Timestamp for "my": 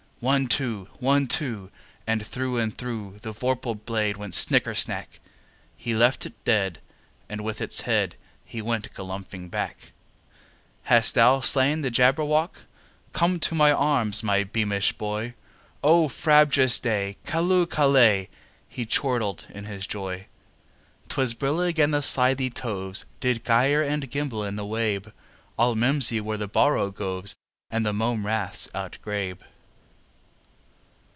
13.55-13.71, 14.21-14.43